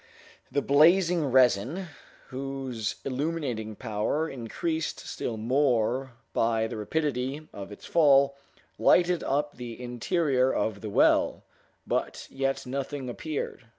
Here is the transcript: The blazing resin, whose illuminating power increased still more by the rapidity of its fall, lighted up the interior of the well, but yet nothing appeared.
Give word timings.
The 0.51 0.63
blazing 0.63 1.25
resin, 1.27 1.85
whose 2.29 2.95
illuminating 3.05 3.75
power 3.75 4.27
increased 4.27 4.99
still 5.01 5.37
more 5.37 6.13
by 6.33 6.65
the 6.65 6.75
rapidity 6.77 7.47
of 7.53 7.71
its 7.71 7.85
fall, 7.85 8.35
lighted 8.79 9.21
up 9.23 9.57
the 9.57 9.79
interior 9.79 10.51
of 10.51 10.81
the 10.81 10.89
well, 10.89 11.43
but 11.85 12.25
yet 12.31 12.65
nothing 12.65 13.11
appeared. 13.11 13.67